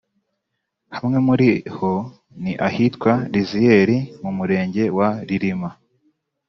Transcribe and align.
Hamwe 0.97 1.17
muri 1.27 1.49
ho 1.75 1.93
ni 2.41 2.53
ahitwa 2.67 3.11
Riziyeri 3.33 3.97
mu 4.21 4.31
Murenge 4.37 4.83
wa 4.97 5.09
Rilima 5.27 5.69